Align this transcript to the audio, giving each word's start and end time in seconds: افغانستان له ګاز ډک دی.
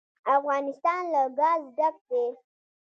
افغانستان 0.37 1.01
له 1.13 1.21
ګاز 1.39 1.61
ډک 1.77 1.95
دی. 2.09 2.25